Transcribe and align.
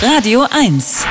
Radio 0.00 0.46
1. 0.48 1.04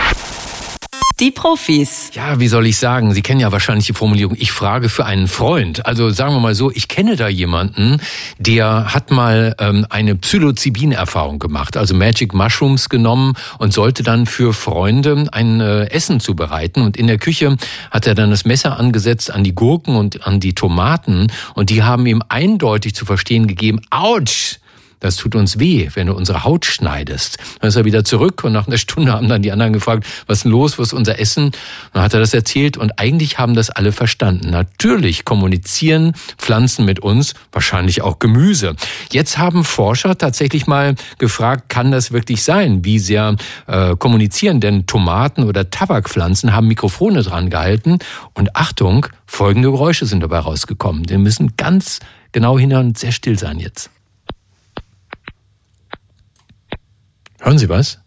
Die 1.19 1.31
Profis. 1.31 2.11
Ja, 2.13 2.39
wie 2.39 2.47
soll 2.47 2.67
ich 2.67 2.77
sagen? 2.77 3.13
Sie 3.13 3.21
kennen 3.21 3.41
ja 3.41 3.51
wahrscheinlich 3.51 3.87
die 3.87 3.93
Formulierung, 3.93 4.37
ich 4.39 4.53
frage 4.53 4.87
für 4.87 5.03
einen 5.03 5.27
Freund. 5.27 5.85
Also 5.85 6.09
sagen 6.09 6.33
wir 6.33 6.39
mal 6.39 6.55
so, 6.55 6.71
ich 6.71 6.87
kenne 6.87 7.17
da 7.17 7.27
jemanden, 7.27 7.99
der 8.37 8.93
hat 8.93 9.11
mal 9.11 9.55
ähm, 9.59 9.85
eine 9.89 10.15
Psilocybin-Erfahrung 10.15 11.37
gemacht, 11.37 11.75
also 11.75 11.95
Magic 11.95 12.33
Mushrooms 12.33 12.87
genommen 12.87 13.33
und 13.57 13.73
sollte 13.73 14.03
dann 14.03 14.25
für 14.25 14.53
Freunde 14.53 15.27
ein 15.33 15.59
äh, 15.59 15.87
Essen 15.87 16.21
zubereiten. 16.21 16.81
Und 16.81 16.95
in 16.95 17.07
der 17.07 17.17
Küche 17.17 17.57
hat 17.91 18.07
er 18.07 18.15
dann 18.15 18.29
das 18.29 18.45
Messer 18.45 18.79
angesetzt 18.79 19.29
an 19.31 19.43
die 19.43 19.53
Gurken 19.53 19.97
und 19.97 20.25
an 20.25 20.39
die 20.39 20.55
Tomaten 20.55 21.27
und 21.55 21.71
die 21.71 21.83
haben 21.83 22.05
ihm 22.05 22.23
eindeutig 22.29 22.95
zu 22.95 23.03
verstehen 23.03 23.47
gegeben, 23.47 23.81
ouch! 23.91 24.59
Das 24.99 25.15
tut 25.15 25.35
uns 25.35 25.59
weh, 25.59 25.89
wenn 25.93 26.07
du 26.07 26.13
unsere 26.13 26.43
Haut 26.43 26.65
schneidest. 26.65 27.37
Dann 27.59 27.69
ist 27.69 27.75
er 27.75 27.85
wieder 27.85 28.03
zurück 28.03 28.43
und 28.43 28.53
nach 28.53 28.67
einer 28.67 28.77
Stunde 28.77 29.13
haben 29.13 29.27
dann 29.27 29.41
die 29.41 29.51
anderen 29.51 29.73
gefragt, 29.73 30.05
was 30.25 30.39
ist 30.39 30.43
denn 30.43 30.51
los, 30.51 30.79
was 30.79 30.87
ist 30.87 30.93
unser 30.93 31.19
Essen? 31.19 31.51
Dann 31.93 32.03
hat 32.03 32.13
er 32.13 32.19
das 32.19 32.33
erzählt 32.33 32.77
und 32.77 32.99
eigentlich 32.99 33.37
haben 33.37 33.53
das 33.53 33.69
alle 33.69 33.91
verstanden. 33.91 34.49
Natürlich 34.49 35.25
kommunizieren 35.25 36.13
Pflanzen 36.37 36.85
mit 36.85 36.99
uns, 36.99 37.33
wahrscheinlich 37.51 38.01
auch 38.01 38.19
Gemüse. 38.19 38.75
Jetzt 39.11 39.37
haben 39.37 39.63
Forscher 39.63 40.17
tatsächlich 40.17 40.67
mal 40.67 40.95
gefragt, 41.19 41.69
kann 41.69 41.91
das 41.91 42.11
wirklich 42.11 42.43
sein? 42.43 42.83
Wie 42.83 42.99
sehr 42.99 43.35
äh, 43.67 43.95
kommunizieren 43.95 44.59
denn 44.59 44.85
Tomaten 44.87 45.43
oder 45.43 45.69
Tabakpflanzen 45.69 46.53
haben 46.53 46.67
Mikrofone 46.67 47.21
dran 47.23 47.49
gehalten 47.49 47.99
und 48.33 48.55
Achtung, 48.55 49.07
folgende 49.25 49.71
Geräusche 49.71 50.05
sind 50.05 50.21
dabei 50.21 50.39
rausgekommen. 50.39 51.09
Wir 51.09 51.19
müssen 51.19 51.55
ganz 51.57 51.99
genau 52.31 52.57
hinhören 52.57 52.87
und 52.87 52.97
sehr 52.97 53.11
still 53.11 53.37
sein 53.37 53.59
jetzt. 53.59 53.89
Hören 57.47 57.59
Sie 57.59 57.69
was? 57.69 57.99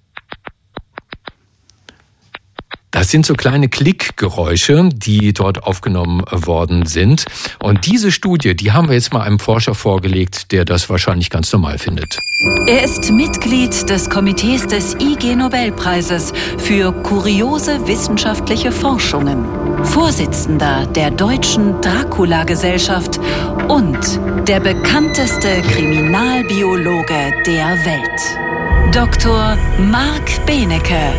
Das 2.91 3.09
sind 3.11 3.25
so 3.25 3.33
kleine 3.33 3.71
Klickgeräusche, 3.71 4.91
die 4.93 5.33
dort 5.33 5.63
aufgenommen 5.63 6.23
worden 6.31 6.85
sind. 6.85 7.25
Und 7.59 7.87
diese 7.87 8.13
Studie, 8.13 8.55
die 8.55 8.73
haben 8.73 8.89
wir 8.89 8.97
jetzt 8.97 9.15
mal 9.15 9.23
einem 9.23 9.39
Forscher 9.39 9.75
vorgelegt, 9.75 10.53
der 10.53 10.67
das 10.67 10.91
wahrscheinlich 10.91 11.31
ganz 11.31 11.51
normal 11.55 11.79
findet. 11.79 12.19
Er 12.67 12.85
ist 12.85 13.11
Mitglied 13.11 13.89
des 13.89 14.11
Komitees 14.11 14.67
des 14.67 14.95
IG 14.97 15.35
Nobelpreises 15.35 16.35
für 16.59 16.93
kuriose 16.93 17.87
wissenschaftliche 17.87 18.71
Forschungen, 18.71 19.47
Vorsitzender 19.87 20.85
der 20.85 21.13
Deutschen 21.13 21.81
Dracula-Gesellschaft 21.81 23.19
und 23.69 24.21
der 24.47 24.61
bekannteste 24.61 25.63
Kriminalbiologe 25.63 27.33
der 27.47 27.69
Welt. 27.87 28.50
Dr. 28.89 29.57
Marc 29.79 30.45
Benecke, 30.47 31.13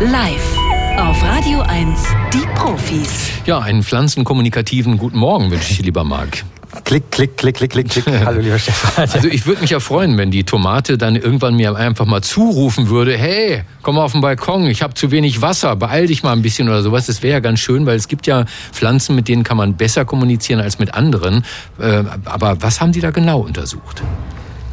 live 0.00 0.56
auf 0.96 1.20
Radio 1.24 1.60
1, 1.60 2.04
die 2.32 2.46
Profis. 2.54 3.30
Ja, 3.46 3.58
einen 3.58 3.82
pflanzenkommunikativen 3.82 4.96
guten 4.96 5.18
Morgen 5.18 5.50
wünsche 5.50 5.72
ich 5.72 5.78
dir, 5.78 5.84
lieber 5.86 6.04
Marc. 6.04 6.44
Klick, 6.84 7.10
klick, 7.10 7.36
klick, 7.36 7.56
klick, 7.56 7.70
klick, 7.72 7.88
klick. 7.88 8.06
Hallo, 8.24 8.40
lieber 8.40 8.60
Stefan. 8.60 9.08
Also 9.10 9.26
ich 9.26 9.44
würde 9.44 9.60
mich 9.62 9.70
ja 9.70 9.80
freuen, 9.80 10.16
wenn 10.18 10.30
die 10.30 10.44
Tomate 10.44 10.98
dann 10.98 11.16
irgendwann 11.16 11.56
mir 11.56 11.74
einfach 11.74 12.06
mal 12.06 12.22
zurufen 12.22 12.90
würde, 12.90 13.16
hey, 13.18 13.64
komm 13.82 13.96
mal 13.96 14.04
auf 14.04 14.12
den 14.12 14.20
Balkon, 14.20 14.66
ich 14.66 14.82
habe 14.82 14.94
zu 14.94 15.10
wenig 15.10 15.42
Wasser, 15.42 15.74
beeil 15.74 16.06
dich 16.06 16.22
mal 16.22 16.32
ein 16.32 16.42
bisschen 16.42 16.68
oder 16.68 16.82
sowas. 16.82 17.06
Das 17.06 17.24
wäre 17.24 17.32
ja 17.32 17.40
ganz 17.40 17.58
schön, 17.58 17.86
weil 17.86 17.96
es 17.96 18.06
gibt 18.06 18.28
ja 18.28 18.44
Pflanzen, 18.70 19.16
mit 19.16 19.26
denen 19.26 19.42
kann 19.42 19.56
man 19.56 19.74
besser 19.74 20.04
kommunizieren 20.04 20.60
als 20.60 20.78
mit 20.78 20.94
anderen. 20.94 21.44
Äh, 21.80 22.04
aber 22.24 22.62
was 22.62 22.80
haben 22.80 22.92
die 22.92 23.00
da 23.00 23.10
genau 23.10 23.40
untersucht? 23.40 24.02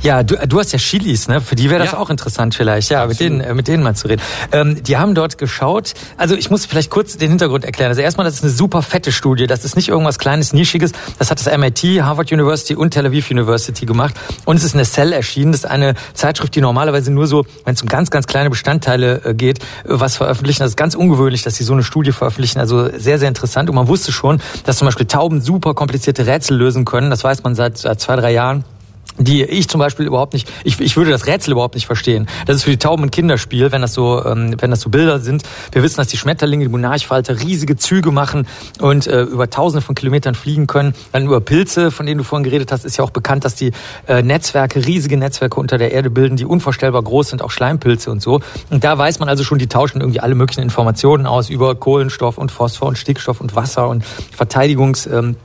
Ja, 0.03 0.21
du, 0.21 0.35
du 0.35 0.59
hast 0.59 0.73
ja 0.73 0.79
Chilis, 0.79 1.29
ne? 1.29 1.39
Für 1.39 1.55
die 1.55 1.69
wäre 1.69 1.79
das 1.79 1.93
ja. 1.93 1.97
auch 1.97 2.09
interessant 2.09 2.53
vielleicht, 2.55 2.89
ja, 2.89 3.05
mit 3.07 3.21
denen, 3.21 3.39
äh, 3.39 3.53
mit 3.53 3.69
denen 3.69 3.83
mal 3.83 3.95
zu 3.95 4.09
reden. 4.09 4.21
Ähm, 4.51 4.83
die 4.83 4.97
haben 4.97 5.15
dort 5.15 5.37
geschaut. 5.37 5.93
Also 6.17 6.35
ich 6.35 6.49
muss 6.49 6.65
vielleicht 6.65 6.89
kurz 6.89 7.15
den 7.15 7.29
Hintergrund 7.29 7.63
erklären. 7.63 7.87
Also 7.87 8.01
erstmal, 8.01 8.25
das 8.25 8.33
ist 8.33 8.43
eine 8.43 8.51
super 8.51 8.81
fette 8.81 9.13
Studie. 9.13 9.47
Das 9.47 9.63
ist 9.63 9.77
nicht 9.77 9.87
irgendwas 9.87 10.19
kleines, 10.19 10.51
nischiges. 10.51 10.91
Das 11.19 11.31
hat 11.31 11.39
das 11.39 11.57
MIT, 11.57 12.01
Harvard 12.01 12.33
University 12.33 12.75
und 12.75 12.91
Tel 12.91 13.05
Aviv 13.05 13.31
University 13.31 13.85
gemacht. 13.85 14.13
Und 14.43 14.57
es 14.57 14.65
ist 14.65 14.73
in 14.73 14.79
der 14.79 14.87
Cell 14.87 15.13
erschienen. 15.13 15.53
Das 15.53 15.61
ist 15.61 15.69
eine 15.69 15.93
Zeitschrift, 16.13 16.53
die 16.53 16.59
normalerweise 16.59 17.09
nur 17.09 17.25
so, 17.25 17.45
wenn 17.63 17.73
es 17.73 17.81
um 17.81 17.87
ganz, 17.87 18.11
ganz 18.11 18.27
kleine 18.27 18.49
Bestandteile 18.49 19.21
äh, 19.23 19.33
geht, 19.33 19.59
äh, 19.59 19.63
was 19.85 20.17
veröffentlichen. 20.17 20.63
Das 20.63 20.71
ist 20.71 20.77
ganz 20.77 20.95
ungewöhnlich, 20.95 21.43
dass 21.43 21.55
sie 21.55 21.63
so 21.63 21.71
eine 21.71 21.83
Studie 21.83 22.11
veröffentlichen. 22.11 22.59
Also 22.59 22.89
sehr, 22.97 23.19
sehr 23.19 23.29
interessant. 23.29 23.69
Und 23.69 23.75
man 23.75 23.87
wusste 23.87 24.11
schon, 24.11 24.41
dass 24.65 24.79
zum 24.79 24.85
Beispiel 24.85 25.05
Tauben 25.05 25.39
super 25.39 25.73
komplizierte 25.73 26.27
Rätsel 26.27 26.57
lösen 26.57 26.83
können. 26.83 27.09
Das 27.09 27.23
weiß 27.23 27.43
man 27.43 27.55
seit, 27.55 27.77
seit 27.77 28.01
zwei, 28.01 28.17
drei 28.17 28.33
Jahren 28.33 28.65
die 29.17 29.43
ich 29.43 29.69
zum 29.69 29.79
Beispiel 29.79 30.05
überhaupt 30.05 30.33
nicht, 30.33 30.49
ich, 30.63 30.79
ich 30.79 30.97
würde 30.97 31.11
das 31.11 31.27
Rätsel 31.27 31.51
überhaupt 31.51 31.75
nicht 31.75 31.85
verstehen. 31.85 32.27
Das 32.45 32.57
ist 32.57 32.63
für 32.63 32.71
die 32.71 32.77
Tauben 32.77 33.03
ein 33.03 33.11
Kinderspiel, 33.11 33.71
wenn 33.71 33.81
das 33.81 33.93
so, 33.93 34.23
ähm, 34.25 34.55
wenn 34.59 34.71
das 34.71 34.81
so 34.81 34.89
Bilder 34.89 35.19
sind. 35.19 35.43
Wir 35.71 35.83
wissen, 35.83 35.97
dass 35.97 36.07
die 36.07 36.17
Schmetterlinge, 36.17 36.65
die 36.65 36.71
Monarchfalter 36.71 37.39
riesige 37.39 37.75
Züge 37.75 38.11
machen 38.11 38.47
und 38.79 39.07
äh, 39.07 39.21
über 39.21 39.49
Tausende 39.49 39.81
von 39.81 39.95
Kilometern 39.95 40.35
fliegen 40.35 40.67
können. 40.67 40.93
Dann 41.11 41.25
über 41.25 41.41
Pilze, 41.41 41.91
von 41.91 42.05
denen 42.05 42.19
du 42.19 42.23
vorhin 42.23 42.43
geredet 42.43 42.71
hast, 42.71 42.85
ist 42.85 42.97
ja 42.97 43.03
auch 43.03 43.11
bekannt, 43.11 43.45
dass 43.45 43.55
die 43.55 43.71
äh, 44.07 44.21
Netzwerke, 44.21 44.85
riesige 44.85 45.17
Netzwerke 45.17 45.59
unter 45.59 45.77
der 45.77 45.91
Erde 45.91 46.09
bilden, 46.09 46.35
die 46.35 46.45
unvorstellbar 46.45 47.03
groß 47.03 47.29
sind, 47.29 47.41
auch 47.41 47.51
Schleimpilze 47.51 48.11
und 48.11 48.21
so. 48.21 48.41
Und 48.69 48.83
da 48.83 48.97
weiß 48.97 49.19
man 49.19 49.29
also 49.29 49.43
schon, 49.43 49.59
die 49.59 49.67
tauschen 49.67 50.01
irgendwie 50.01 50.19
alle 50.19 50.35
möglichen 50.35 50.61
Informationen 50.61 51.25
aus 51.25 51.49
über 51.49 51.75
Kohlenstoff 51.75 52.37
und 52.37 52.51
Phosphor 52.51 52.87
und 52.87 52.97
Stickstoff 52.97 53.41
und 53.41 53.55
Wasser 53.55 53.87
und 53.87 54.03
Verteidigungs 54.03 55.05
ähm, 55.07 55.35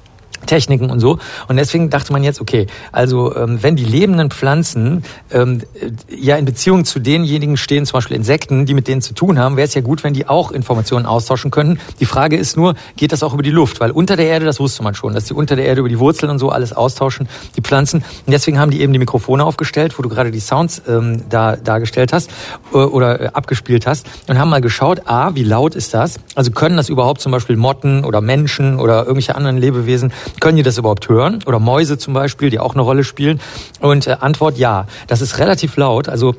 Techniken 0.49 0.91
und 0.91 0.99
so. 0.99 1.19
Und 1.47 1.57
deswegen 1.57 1.91
dachte 1.91 2.13
man 2.13 2.25
jetzt, 2.25 2.41
okay, 2.41 2.67
also 2.91 3.37
ähm, 3.37 3.63
wenn 3.63 3.77
die 3.77 3.85
lebenden 3.85 4.31
Pflanzen 4.31 5.05
ähm, 5.31 5.63
ja 6.11 6.37
in 6.37 6.45
Beziehung 6.45 6.85
zu 6.85 6.99
denjenigen 6.99 7.57
stehen, 7.57 7.87
zum 7.87 7.99
Beispiel 7.99 8.17
Insekten, 8.17 8.67
die 8.67 8.75
mit 8.75 8.89
denen 8.89 9.03
zu 9.03 9.15
tun 9.15 9.39
haben, 9.39 9.57
wäre 9.57 9.69
es 9.69 9.75
ja 9.75 9.81
gut, 9.81 10.03
wenn 10.03 10.15
die 10.15 10.27
auch 10.27 10.51
Informationen 10.51 11.07
austauschen 11.07 11.51
könnten. 11.51 11.79
Die 12.01 12.07
Frage 12.07 12.37
ist 12.37 12.57
nur, 12.57 12.75
geht 12.97 13.13
das 13.13 13.23
auch 13.23 13.35
über 13.35 13.43
die 13.43 13.51
Luft? 13.51 13.81
Weil 13.81 13.91
unter 13.93 14.17
der 14.17 14.27
Erde, 14.27 14.47
das 14.47 14.59
wusste 14.59 14.83
man 14.83 14.95
schon, 14.95 15.15
dass 15.15 15.25
die 15.25 15.35
unter 15.35 15.55
der 15.55 15.67
Erde 15.67 15.81
über 15.81 15.89
die 15.89 15.99
Wurzeln 15.99 16.31
und 16.31 16.39
so 16.39 16.51
alles 16.51 16.73
austauschen, 16.73 17.29
die 17.57 17.61
Pflanzen. 17.61 18.05
Und 18.27 18.33
deswegen 18.33 18.59
haben 18.59 18.71
die 18.71 18.81
eben 18.81 18.93
die 18.93 18.99
Mikrofone 18.99 19.45
aufgestellt, 19.45 19.99
wo 19.99 20.03
du 20.03 20.09
gerade 20.09 20.31
die 20.31 20.41
Sounds 20.41 20.83
ähm, 20.89 21.23
da 21.29 21.57
dargestellt 21.57 22.13
hast 22.13 22.31
äh, 22.73 22.77
oder 22.77 23.21
äh, 23.21 23.27
abgespielt 23.29 23.87
hast 23.87 24.07
und 24.27 24.39
haben 24.39 24.49
mal 24.51 24.61
geschaut, 24.61 25.03
a, 25.07 25.35
wie 25.35 25.45
laut 25.45 25.75
ist 25.75 25.95
das? 25.95 26.19
Also 26.35 26.51
können 26.51 26.77
das 26.77 26.89
überhaupt 26.89 27.21
zum 27.21 27.33
Beispiel 27.33 27.57
Motten 27.57 28.05
oder 28.05 28.21
Menschen 28.21 28.81
oder 28.81 29.01
irgendwelche 29.01 29.35
anderen 29.35 29.59
Lebewesen 29.59 30.13
können 30.41 30.57
die 30.57 30.63
das 30.63 30.79
überhaupt 30.79 31.09
hören? 31.09 31.41
Oder 31.47 31.59
Mäuse 31.59 31.99
zum 31.99 32.15
Beispiel, 32.15 32.51
die 32.51 32.59
auch 32.59 32.75
eine 32.75 32.83
Rolle 32.83 33.05
spielen? 33.05 33.41
Und 33.81 34.07
äh, 34.07 34.17
Antwort 34.21 34.59
ja. 34.59 34.87
Das 35.07 35.21
ist 35.21 35.39
relativ 35.39 35.77
laut. 35.77 36.09
Also 36.09 36.35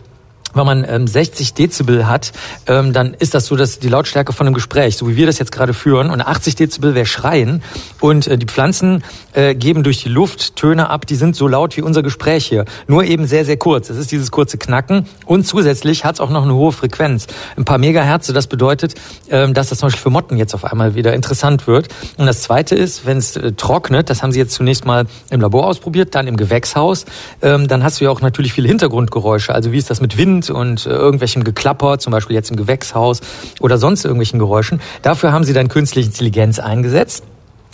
wenn 0.53 0.65
man 0.65 0.85
ähm, 0.87 1.07
60 1.07 1.53
Dezibel 1.53 2.07
hat, 2.07 2.31
ähm, 2.67 2.93
dann 2.93 3.13
ist 3.13 3.33
das 3.33 3.45
so, 3.45 3.55
dass 3.55 3.79
die 3.79 3.89
Lautstärke 3.89 4.33
von 4.33 4.47
einem 4.47 4.53
Gespräch, 4.53 4.97
so 4.97 5.07
wie 5.07 5.15
wir 5.15 5.25
das 5.25 5.39
jetzt 5.39 5.51
gerade 5.51 5.73
führen, 5.73 6.09
und 6.09 6.21
80 6.21 6.55
Dezibel 6.55 6.95
wäre 6.95 7.05
Schreien. 7.05 7.61
Und 7.99 8.27
äh, 8.27 8.37
die 8.37 8.45
Pflanzen 8.45 9.03
äh, 9.33 9.55
geben 9.55 9.83
durch 9.83 10.03
die 10.03 10.09
Luft 10.09 10.55
Töne 10.55 10.89
ab, 10.89 11.05
die 11.05 11.15
sind 11.15 11.35
so 11.35 11.47
laut 11.47 11.77
wie 11.77 11.81
unser 11.81 12.03
Gespräch 12.03 12.45
hier. 12.45 12.65
Nur 12.87 13.03
eben 13.03 13.25
sehr, 13.27 13.45
sehr 13.45 13.57
kurz. 13.57 13.89
Es 13.89 13.97
ist 13.97 14.11
dieses 14.11 14.31
kurze 14.31 14.57
Knacken. 14.57 15.05
Und 15.25 15.45
zusätzlich 15.45 16.05
hat 16.05 16.15
es 16.15 16.21
auch 16.21 16.29
noch 16.29 16.43
eine 16.43 16.53
hohe 16.53 16.71
Frequenz. 16.71 17.27
Ein 17.57 17.65
paar 17.65 17.77
Megahertz. 17.77 18.27
Das 18.27 18.47
bedeutet, 18.47 18.95
ähm, 19.29 19.53
dass 19.53 19.69
das 19.69 19.79
zum 19.79 19.87
Beispiel 19.87 20.03
für 20.03 20.09
Motten 20.09 20.37
jetzt 20.37 20.53
auf 20.53 20.65
einmal 20.65 20.95
wieder 20.95 21.13
interessant 21.13 21.67
wird. 21.67 21.87
Und 22.17 22.25
das 22.25 22.41
Zweite 22.41 22.75
ist, 22.75 23.05
wenn 23.05 23.17
es 23.17 23.35
äh, 23.35 23.53
trocknet, 23.53 24.09
das 24.09 24.23
haben 24.23 24.31
sie 24.31 24.39
jetzt 24.39 24.53
zunächst 24.53 24.85
mal 24.85 25.05
im 25.29 25.41
Labor 25.41 25.67
ausprobiert, 25.67 26.15
dann 26.15 26.27
im 26.27 26.37
Gewächshaus, 26.37 27.05
ähm, 27.41 27.67
dann 27.67 27.83
hast 27.83 27.99
du 27.99 28.05
ja 28.05 28.11
auch 28.11 28.21
natürlich 28.21 28.53
viele 28.53 28.67
Hintergrundgeräusche. 28.67 29.53
Also 29.53 29.71
wie 29.71 29.77
ist 29.77 29.89
das 29.89 30.01
mit 30.01 30.17
Wind? 30.17 30.38
Wind 30.39 30.49
und 30.49 30.85
äh, 30.85 30.89
irgendwelchem 30.89 31.43
Geklapper, 31.43 31.99
zum 31.99 32.11
Beispiel 32.11 32.35
jetzt 32.35 32.51
im 32.51 32.57
Gewächshaus 32.57 33.21
oder 33.59 33.77
sonst 33.77 34.05
irgendwelchen 34.05 34.39
Geräuschen. 34.39 34.81
Dafür 35.01 35.31
haben 35.31 35.43
sie 35.43 35.53
dann 35.53 35.67
künstliche 35.67 36.07
Intelligenz 36.07 36.59
eingesetzt 36.59 37.23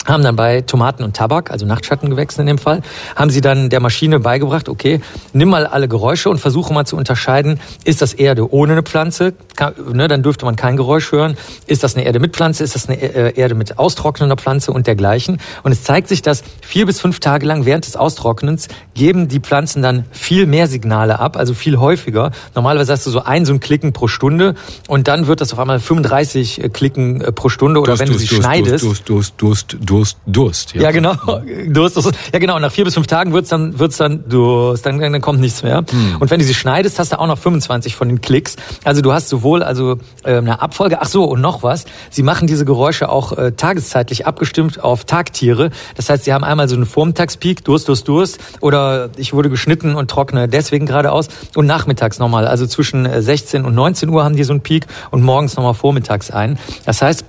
haben 0.06 0.22
dann 0.22 0.36
bei 0.36 0.62
Tomaten 0.62 1.02
und 1.02 1.16
Tabak, 1.16 1.50
also 1.50 1.66
Nachtschattengewächsen 1.66 2.40
in 2.42 2.46
dem 2.46 2.58
Fall, 2.58 2.82
haben 3.14 3.30
sie 3.30 3.40
dann 3.40 3.70
der 3.70 3.80
Maschine 3.80 4.20
beigebracht, 4.20 4.68
okay, 4.68 5.00
nimm 5.32 5.48
mal 5.48 5.66
alle 5.66 5.88
Geräusche 5.88 6.30
und 6.30 6.38
versuche 6.38 6.72
mal 6.72 6.84
zu 6.84 6.96
unterscheiden, 6.96 7.60
ist 7.84 8.02
das 8.02 8.14
Erde 8.14 8.52
ohne 8.52 8.72
eine 8.72 8.82
Pflanze, 8.82 9.34
Kann, 9.56 9.74
ne, 9.92 10.08
dann 10.08 10.22
dürfte 10.22 10.44
man 10.44 10.56
kein 10.56 10.76
Geräusch 10.76 11.12
hören, 11.12 11.36
ist 11.66 11.82
das 11.82 11.96
eine 11.96 12.04
Erde 12.04 12.20
mit 12.20 12.34
Pflanze, 12.34 12.64
ist 12.64 12.74
das 12.74 12.88
eine 12.88 13.00
äh, 13.00 13.38
Erde 13.38 13.54
mit 13.54 13.78
austrocknender 13.78 14.36
Pflanze 14.36 14.72
und 14.72 14.86
dergleichen. 14.86 15.38
Und 15.62 15.72
es 15.72 15.82
zeigt 15.82 16.08
sich, 16.08 16.22
dass 16.22 16.42
vier 16.60 16.86
bis 16.86 17.00
fünf 17.00 17.20
Tage 17.20 17.46
lang 17.46 17.64
während 17.64 17.86
des 17.86 17.96
Austrocknens 17.96 18.68
geben 18.94 19.28
die 19.28 19.40
Pflanzen 19.40 19.82
dann 19.82 20.04
viel 20.10 20.46
mehr 20.46 20.66
Signale 20.66 21.18
ab, 21.18 21.36
also 21.36 21.54
viel 21.54 21.78
häufiger. 21.78 22.30
Normalerweise 22.54 22.92
hast 22.92 23.06
du 23.06 23.10
so 23.10 23.22
ein 23.22 23.44
so 23.44 23.52
ein 23.52 23.60
Klicken 23.60 23.92
pro 23.92 24.08
Stunde 24.08 24.54
und 24.88 25.08
dann 25.08 25.26
wird 25.26 25.40
das 25.40 25.52
auf 25.52 25.58
einmal 25.58 25.80
35 25.80 26.62
äh, 26.62 26.68
Klicken 26.68 27.20
äh, 27.20 27.32
pro 27.32 27.48
Stunde 27.48 27.80
oder 27.80 27.92
Durst, 27.92 28.02
wenn 28.02 28.08
du 28.08 28.18
sie 28.18 28.26
Durst, 28.26 28.42
schneidest. 28.42 28.84
Durst, 28.84 29.08
Durst, 29.08 29.34
Durst, 29.38 29.72
Durst, 29.72 29.76
Durst, 29.80 29.86
Durst. 30.26 30.74
Ja, 30.74 30.82
ja 30.82 30.90
genau. 30.90 31.14
Durst, 31.68 31.96
Durst. 31.96 32.12
Ja, 32.32 32.38
genau. 32.38 32.56
Und 32.56 32.62
nach 32.62 32.72
vier 32.72 32.84
bis 32.84 32.94
fünf 32.94 33.06
Tagen 33.06 33.32
wird's 33.32 33.48
dann, 33.48 33.78
wird's 33.78 33.96
dann 33.96 34.28
Durst. 34.28 34.84
Dann, 34.84 34.98
dann 34.98 35.20
kommt 35.20 35.40
nichts 35.40 35.62
mehr. 35.62 35.84
Hm. 35.88 36.16
Und 36.20 36.30
wenn 36.30 36.38
du 36.38 36.44
sie 36.44 36.54
schneidest, 36.54 36.98
hast 36.98 37.12
du 37.12 37.20
auch 37.20 37.26
noch 37.26 37.38
25 37.38 37.96
von 37.96 38.08
den 38.08 38.20
Klicks. 38.20 38.56
Also 38.84 39.02
du 39.02 39.12
hast 39.12 39.28
sowohl 39.28 39.62
also 39.62 39.98
äh, 40.24 40.36
eine 40.36 40.60
Abfolge. 40.60 41.00
Ach 41.00 41.06
so, 41.06 41.24
und 41.24 41.40
noch 41.40 41.62
was. 41.62 41.84
Sie 42.10 42.22
machen 42.22 42.46
diese 42.46 42.64
Geräusche 42.64 43.08
auch 43.08 43.32
äh, 43.36 43.52
tageszeitlich 43.52 44.26
abgestimmt 44.26 44.82
auf 44.82 45.04
Tagtiere. 45.04 45.70
Das 45.94 46.10
heißt, 46.10 46.24
sie 46.24 46.32
haben 46.32 46.44
einmal 46.44 46.68
so 46.68 46.76
einen 46.76 46.86
Vormittagspeak, 46.86 47.64
Durst, 47.64 47.88
Durst, 47.88 48.08
Durst. 48.08 48.38
Oder 48.60 49.10
ich 49.16 49.32
wurde 49.32 49.50
geschnitten 49.50 49.94
und 49.94 50.10
trockne 50.10 50.48
deswegen 50.48 50.86
geradeaus. 50.86 51.28
Und 51.54 51.66
nachmittags 51.66 52.18
nochmal. 52.18 52.46
Also 52.46 52.66
zwischen 52.66 53.08
16 53.22 53.62
äh, 53.62 53.66
und 53.66 53.74
19 53.74 54.08
Uhr 54.08 54.24
haben 54.24 54.36
die 54.36 54.44
so 54.44 54.52
einen 54.52 54.62
Peak 54.62 54.86
und 55.10 55.22
morgens 55.22 55.56
nochmal 55.56 55.74
vormittags 55.74 56.30
ein. 56.30 56.58
Das 56.84 57.02
heißt, 57.02 57.24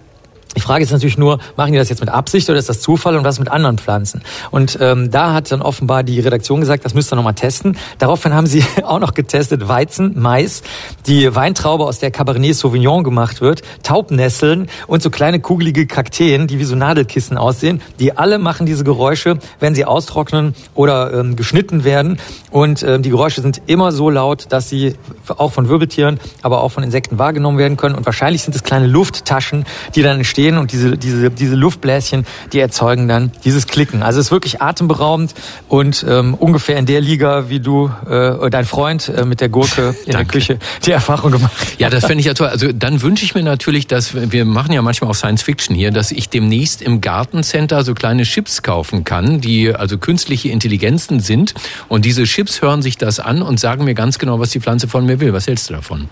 die 0.58 0.62
Frage 0.62 0.84
ist 0.84 0.92
natürlich 0.92 1.20
nur, 1.20 1.38
machen 1.56 1.72
die 1.72 1.78
das 1.78 1.88
jetzt 1.90 2.00
mit 2.00 2.10
Absicht 2.10 2.50
oder 2.50 2.58
ist 2.58 2.68
das 2.68 2.82
Zufall 2.82 3.16
und 3.16 3.24
was 3.24 3.38
mit 3.38 3.48
anderen 3.48 3.78
Pflanzen? 3.78 4.24
Und 4.50 4.80
ähm, 4.82 5.12
da 5.12 5.34
hat 5.34 5.52
dann 5.52 5.62
offenbar 5.62 6.02
die 6.02 6.20
Redaktion 6.20 6.62
gesagt, 6.62 6.84
das 6.84 6.96
müsst 6.96 7.14
ihr 7.14 7.16
nochmal 7.16 7.36
testen. 7.36 7.78
Daraufhin 8.00 8.34
haben 8.34 8.48
sie 8.48 8.66
auch 8.84 9.00
noch 9.00 9.14
getestet 9.14 9.68
Weizen, 9.68 10.14
Mais, 10.20 10.64
die 11.06 11.36
Weintraube, 11.36 11.86
aus 11.86 12.00
der 12.00 12.10
Cabernet 12.10 12.56
Sauvignon 12.56 13.04
gemacht 13.04 13.40
wird, 13.40 13.62
Taubnesseln 13.84 14.68
und 14.88 15.04
so 15.04 15.12
kleine 15.12 15.40
kugelige 15.40 15.86
Kakteen, 15.86 16.48
die 16.48 16.58
wie 16.58 16.64
so 16.64 16.76
Nadelkissen 16.76 17.38
aussehen. 17.38 17.80
Die 18.00 18.18
alle 18.18 18.40
machen 18.40 18.66
diese 18.66 18.84
Geräusche, 18.84 19.38
wenn 19.60 19.76
sie 19.76 19.86
austrocknen 19.86 20.56
oder 20.74 21.14
ähm, 21.14 21.36
geschnitten 21.36 21.84
werden. 21.84 22.20
Und 22.50 22.82
ähm, 22.82 23.04
die 23.04 23.12
Geräusche 23.12 23.42
sind 23.42 23.62
immer 23.68 23.92
so 23.92 24.10
laut, 24.10 24.48
dass 24.50 24.70
sie 24.70 24.96
auch 25.28 25.54
von 25.54 25.70
Wirbeltieren, 25.70 26.20
aber 26.42 26.64
auch 26.64 26.70
von 26.70 26.82
Insekten 26.82 27.20
wahrgenommen 27.20 27.60
werden 27.60 27.78
können. 27.78 27.94
Und 27.94 28.08
wahrscheinlich 28.08 28.42
sind 28.42 28.56
es 28.56 28.64
kleine 28.64 28.88
Lufttaschen, 28.88 29.64
die 29.94 30.02
dann 30.02 30.18
entstehen 30.18 30.47
stehen 30.48 30.58
und 30.58 30.72
diese, 30.72 30.98
diese, 30.98 31.30
diese 31.30 31.56
Luftbläschen, 31.56 32.26
die 32.54 32.60
erzeugen 32.60 33.08
dann 33.08 33.32
dieses 33.44 33.68
Klicken. 33.68 34.04
Also 34.04 34.20
es 34.20 34.28
ist 34.28 34.32
wirklich 34.32 34.62
atemberaubend 34.62 35.34
und 35.68 36.06
ähm, 36.08 36.34
ungefähr 36.34 36.78
in 36.78 36.86
der 36.86 37.02
Liga, 37.02 37.50
wie 37.50 37.60
du, 37.60 37.92
äh, 38.10 38.50
dein 38.50 38.66
Freund 38.66 39.10
äh, 39.10 39.26
mit 39.26 39.42
der 39.42 39.50
Gurke 39.50 39.96
in 40.06 40.14
der 40.14 40.26
Küche 40.26 40.60
die 40.86 40.92
Erfahrung 40.92 41.32
gemacht 41.32 41.52
Ja, 41.78 41.90
das 41.90 42.06
fände 42.06 42.20
ich 42.20 42.26
ja 42.26 42.34
toll. 42.34 42.48
Also 42.48 42.72
dann 42.72 43.02
wünsche 43.02 43.26
ich 43.26 43.36
mir 43.36 43.44
natürlich, 43.44 43.88
dass 43.88 44.14
wir 44.14 44.46
machen 44.46 44.72
ja 44.72 44.82
manchmal 44.82 45.12
auch 45.12 45.16
Science 45.16 45.42
Fiction 45.42 45.76
hier, 45.76 45.92
dass 45.92 46.12
ich 46.12 46.30
demnächst 46.30 46.82
im 46.82 47.02
Gartencenter 47.02 47.84
so 47.84 47.94
kleine 47.94 48.24
Chips 48.24 48.64
kaufen 48.64 49.04
kann, 49.04 49.42
die 49.42 49.76
also 49.76 49.98
künstliche 49.98 50.50
Intelligenzen 50.50 51.20
sind 51.20 51.54
und 51.90 52.06
diese 52.06 52.24
Chips 52.24 52.62
hören 52.62 52.82
sich 52.82 52.98
das 52.98 53.20
an 53.20 53.42
und 53.42 53.60
sagen 53.60 53.84
mir 53.84 53.96
ganz 53.96 54.20
genau, 54.20 54.40
was 54.40 54.52
die 54.52 54.60
Pflanze 54.60 54.88
von 54.88 55.06
mir 55.06 55.20
will. 55.20 55.34
Was 55.34 55.48
hältst 55.48 55.70
du 55.70 55.74
davon? 55.74 56.08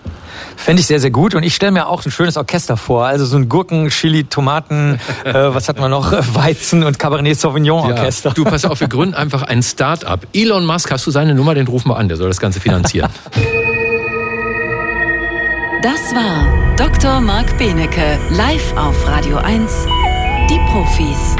Fände 0.57 0.81
ich 0.81 0.87
sehr, 0.87 0.99
sehr 0.99 1.11
gut 1.11 1.35
und 1.35 1.43
ich 1.43 1.55
stelle 1.55 1.71
mir 1.71 1.87
auch 1.87 2.05
ein 2.05 2.11
schönes 2.11 2.37
Orchester 2.37 2.75
vor. 2.77 3.05
Also 3.05 3.25
so 3.25 3.37
ein 3.37 3.47
Gurken, 3.49 3.89
Tomaten, 4.29 4.99
äh, 5.23 5.33
was 5.33 5.69
hat 5.69 5.79
man 5.79 5.91
noch? 5.91 6.11
Weizen 6.35 6.83
und 6.83 6.99
Cabernet 6.99 7.39
Sauvignon 7.39 7.91
Orchester. 7.91 8.29
Ja, 8.29 8.33
du 8.35 8.43
pass 8.43 8.65
auf, 8.65 8.79
wir 8.79 8.87
gründen 8.87 9.15
einfach 9.15 9.43
ein 9.43 9.63
Start-up. 9.63 10.27
Elon 10.33 10.65
Musk, 10.65 10.91
hast 10.91 11.05
du 11.07 11.11
seine 11.11 11.35
Nummer? 11.35 11.55
Den 11.55 11.67
rufen 11.67 11.89
wir 11.89 11.97
an, 11.97 12.07
der 12.07 12.17
soll 12.17 12.27
das 12.27 12.39
Ganze 12.39 12.59
finanzieren. 12.59 13.09
Das 15.81 16.15
war 16.15 16.75
Dr. 16.77 17.21
Marc 17.21 17.59
Benecke, 17.59 18.17
live 18.31 18.75
auf 18.75 19.07
Radio 19.07 19.37
1, 19.37 19.85
die 20.49 20.59
Profis. 20.71 21.35